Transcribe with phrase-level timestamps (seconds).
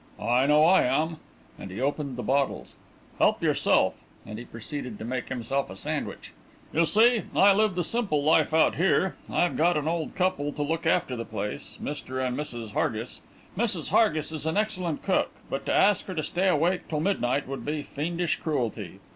[0.19, 1.17] "I know I am,"
[1.59, 2.75] and he opened the bottles.
[3.19, 6.31] "Help yourself," and he proceeded to make himself a sandwich.
[6.73, 9.15] "You see, I live the simple life out here.
[9.29, 12.19] I've got an old couple to look after the place Mr.
[12.25, 12.71] and Mrs.
[12.71, 13.21] Hargis.
[13.55, 13.89] Mrs.
[13.89, 17.63] Hargis is an excellent cook but to ask her to stay awake till midnight would
[17.63, 19.01] be fiendish cruelty.